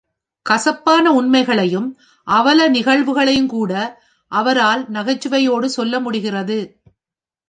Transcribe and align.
கசப்பான 0.45 1.11
உண்மைகளையும் 1.11 1.89
அவலநிகழ்வுகளையுங்கூட 2.27 3.73
அவரால் 4.31 4.81
நகைச்சுவையோடு 4.91 5.65
சொல்ல 5.65 5.99
முடிகிறது. 5.99 6.59